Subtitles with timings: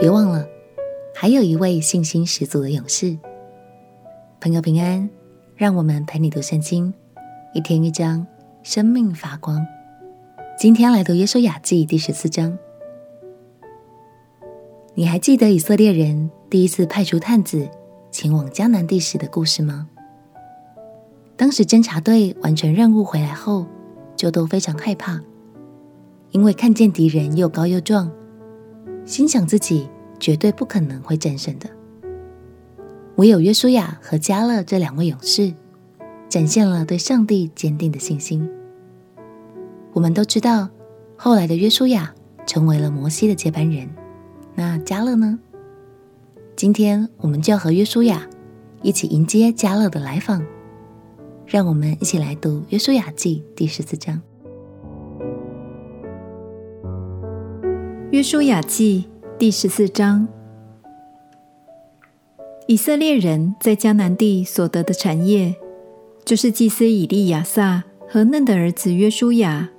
[0.00, 0.48] 别忘了，
[1.14, 3.18] 还有一位信心十足的勇士。
[4.40, 5.10] 朋友平安，
[5.54, 6.94] 让我们陪你读圣经，
[7.52, 8.26] 一天一章，
[8.62, 9.62] 生命发光。
[10.58, 12.58] 今天来读约书亚记第十四章。
[14.94, 17.68] 你还记得以色列人第一次派出探子
[18.10, 19.86] 前往迦南地时的故事吗？
[21.36, 23.66] 当时侦察队完成任务回来后，
[24.16, 25.20] 就都非常害怕，
[26.30, 28.10] 因为看见敌人又高又壮。
[29.04, 31.68] 心想自己绝对不可能会战胜的，
[33.16, 35.52] 唯有约书亚和加勒这两位勇士，
[36.28, 38.48] 展现了对上帝坚定的信心。
[39.92, 40.68] 我们都知道，
[41.16, 42.14] 后来的约书亚
[42.46, 43.88] 成为了摩西的接班人。
[44.54, 45.38] 那加勒呢？
[46.54, 48.28] 今天我们就要和约书亚
[48.82, 50.44] 一起迎接加勒的来访。
[51.46, 54.22] 让我们一起来读约书亚记第十四章。
[58.10, 59.04] 约书亚记
[59.38, 60.26] 第十四章：
[62.66, 65.54] 以色列人在迦南地所得的产业，
[66.24, 69.70] 就是祭司以利亚撒和嫩的儿子约书亚，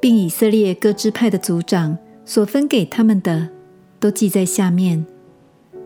[0.00, 3.50] 并以色列各支派的族长所分给他们的，
[4.00, 5.06] 都记在下面，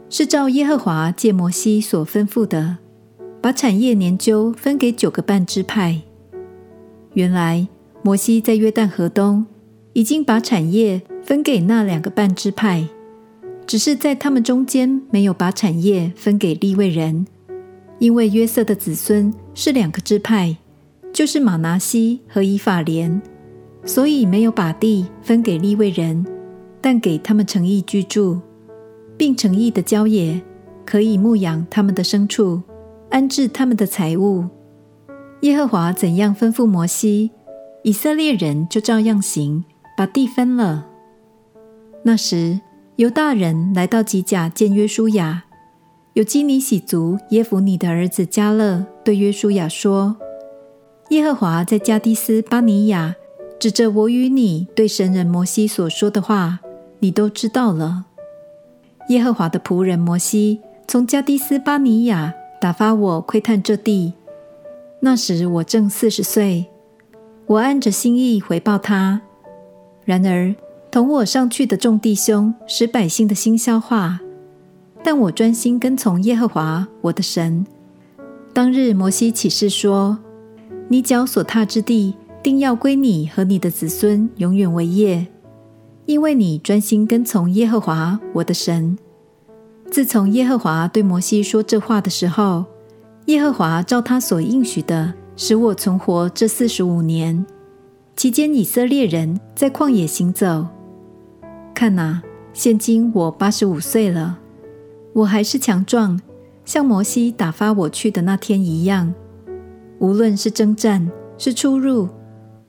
[0.09, 2.79] 是照耶和华借摩西所吩咐的，
[3.43, 6.01] 把产业年究分给九个半支派。
[7.13, 7.69] 原来
[8.01, 9.45] 摩西在约旦河东
[9.93, 11.03] 已经把产业。
[11.23, 12.89] 分给那两个半支派，
[13.67, 17.27] 只是在他们中间没有把产业分给利未人，
[17.99, 20.57] 因为约瑟的子孙是两个支派，
[21.13, 23.21] 就是马拿西和以法莲，
[23.85, 26.27] 所以没有把地分给利未人，
[26.81, 28.41] 但给他们城邑居住，
[29.17, 30.41] 并城邑的郊野，
[30.85, 32.63] 可以牧养他们的牲畜，
[33.11, 34.47] 安置他们的财物。
[35.43, 37.31] 耶和华怎样吩咐摩西，
[37.83, 39.65] 以色列人就照样行，
[39.97, 40.89] 把地分了。
[42.03, 42.59] 那时，
[42.97, 45.45] 犹大人来到吉甲见约书亚。
[46.15, 50.17] 有基尼洗族耶孚尼的儿子迦勒对约书亚说
[51.11, 53.15] ：“耶和华在加低斯巴尼亚
[53.59, 56.61] 指着我与你对神人摩西所说的话，
[57.01, 58.07] 你都知道了。
[59.11, 64.15] 耶和华的仆人摩西从加低斯巴尼亚打发我窥探这地，
[65.01, 66.67] 那时我正四十岁，
[67.47, 69.21] 我按着心意回报他。
[70.07, 70.55] 然而。”
[70.91, 74.19] 同我上去的众弟兄使百姓的心消化，
[75.05, 77.65] 但我专心跟从耶和华我的神。
[78.53, 80.19] 当日摩西起誓说
[80.89, 85.29] ：“你脚所踏之地，定要归你和你的子孙永远为业，
[86.07, 88.99] 因为你专心跟从耶和华我的神。”
[89.93, 92.65] 自从耶和华对摩西说这话的时候，
[93.27, 97.47] 耶和华照他所应许的，使我存活这四十五年，
[98.17, 100.67] 期间以色列人在旷野行走。
[101.81, 102.21] 看呐，
[102.53, 104.39] 现今我八十五岁了，
[105.15, 106.21] 我还是强壮，
[106.63, 109.15] 像摩西打发我去的那天一样。
[109.99, 112.11] 无论是征战，是出入，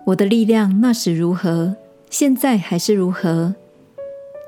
[0.05, 1.75] 我的力量那时如何，
[2.09, 3.53] 现在还是如何。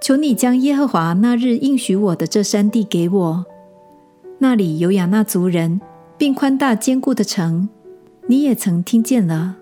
[0.01, 3.45] 求你将耶和华那日应许我的这山地给我，
[4.39, 5.81] 那里有亚衲族人，
[6.17, 7.67] 并宽大坚固的城，
[8.27, 9.57] 你也曾听见了。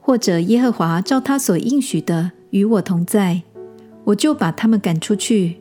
[0.00, 3.42] 或者耶和华照他所应许的与我同在。
[4.04, 5.56] 我就把他们赶出去。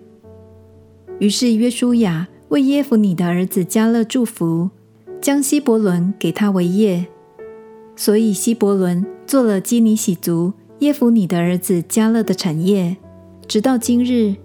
[1.19, 4.69] 于是约书亚为耶孚尼的儿子加勒祝福，
[5.22, 7.06] 将希伯伦给他为业。
[7.96, 12.97] 所以希伯伦做了基尼洗族耶孚尼的儿子加勒的产业，
[13.47, 14.35] 直到今日，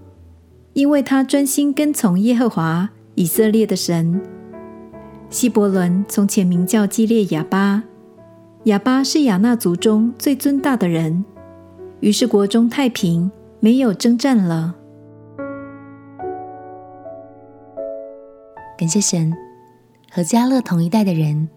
[0.74, 4.20] 因为他专心跟从耶和华以色列的神。
[5.30, 7.84] 希伯伦从前名叫基列雅巴，
[8.64, 11.24] 雅巴是亚衲族中最尊大的人。
[12.00, 13.30] 于是国中太平。
[13.66, 14.76] 没有征战了。
[18.78, 19.36] 感谢神，
[20.08, 21.48] 和迦勒同一代的人，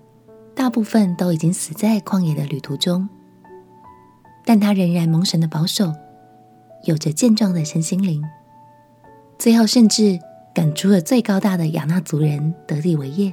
[0.56, 3.08] 大部分都已经死在旷野的旅途中，
[4.44, 5.94] 但他仍然蒙神的保守，
[6.86, 8.24] 有着健壮的身心灵，
[9.38, 10.18] 最后甚至
[10.52, 13.32] 赶出了最高大的亚衲族人得地为业。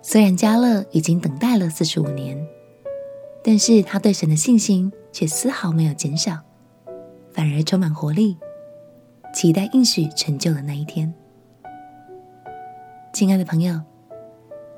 [0.00, 2.42] 虽然加勒已经等待了四十五年，
[3.44, 6.38] 但是他对神的信心却丝毫没有减少。
[7.32, 8.36] 反而充满活力，
[9.34, 11.12] 期待应许成就的那一天。
[13.12, 13.80] 亲爱的朋友，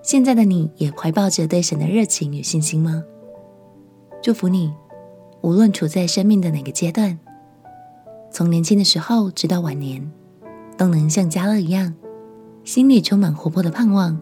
[0.03, 3.03] 现在的你也怀抱着对神的热情与信心吗？
[4.23, 4.73] 祝福你，
[5.41, 7.19] 无论处在生命的哪个阶段，
[8.31, 10.11] 从年轻的时候直到晚年，
[10.77, 11.95] 都能像迦勒一样，
[12.65, 14.21] 心里充满活泼的盼望，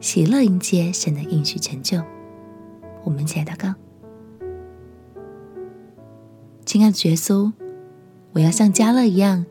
[0.00, 2.02] 喜乐迎接神的应许成就。
[3.04, 3.74] 我们一起来祷告。
[6.70, 7.52] 亲爱的耶稣，
[8.32, 9.44] 我要像加勒一样，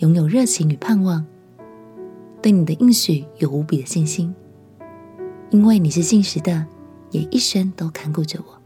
[0.00, 1.24] 拥有热情与盼望，
[2.42, 4.34] 对你的应许有无比的信心，
[5.50, 6.66] 因为你是信实的，
[7.12, 8.60] 也一生都看顾着我。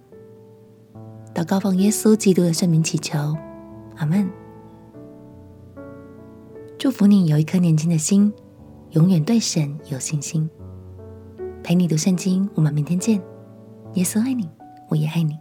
[1.34, 3.36] 祷告奉耶稣基督的圣名祈求，
[3.96, 4.26] 阿门。
[6.78, 8.32] 祝福你有一颗年轻的心，
[8.92, 10.48] 永远对神有信心。
[11.62, 13.20] 陪你读圣经，我们明天见。
[13.96, 14.48] 耶稣爱你，
[14.88, 15.36] 我也爱你。